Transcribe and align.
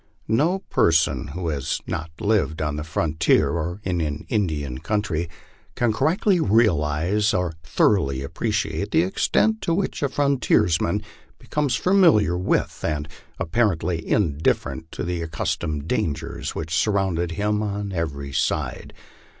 No 0.27 0.57
person 0.71 1.27
who 1.27 1.49
has 1.49 1.79
not 1.85 2.09
lived 2.19 2.59
on 2.59 2.75
the 2.75 2.83
frontier 2.83 3.79
and 3.85 4.01
in 4.01 4.01
an 4.01 4.25
Indian 4.29 4.79
country, 4.79 5.29
can 5.75 5.93
correctly 5.93 6.39
realize 6.39 7.35
or 7.35 7.53
thoroughly 7.61 8.23
appreciate 8.23 8.89
the 8.89 9.03
extent 9.03 9.61
to 9.61 9.75
which 9.75 10.01
a 10.01 10.09
frontiersman 10.09 11.03
becomes 11.37 11.75
familiar 11.75 12.35
with, 12.35 12.83
and 12.83 13.07
apparently 13.37 14.03
indifferent 14.09 14.91
to 14.93 15.03
the 15.03 15.21
accus 15.21 15.55
tomed 15.59 15.87
dangers 15.87 16.55
which 16.55 16.75
surround 16.75 17.19
him 17.29 17.61
on 17.61 17.91
every 17.91 18.33
side. 18.33 18.95